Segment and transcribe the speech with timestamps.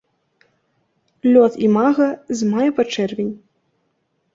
[1.33, 2.09] Лёт імага
[2.41, 3.33] з мая па чэрвень.